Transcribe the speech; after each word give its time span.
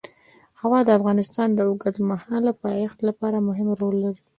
هوا 0.61 0.79
د 0.85 0.89
افغانستان 0.99 1.47
د 1.53 1.59
اوږدمهاله 1.67 2.51
پایښت 2.63 2.99
لپاره 3.09 3.45
مهم 3.47 3.69
رول 3.79 3.95
لري. 4.05 4.21